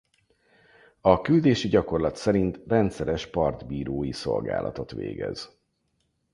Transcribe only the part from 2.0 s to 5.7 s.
szerint rendszeres partbírói szolgálatot végez.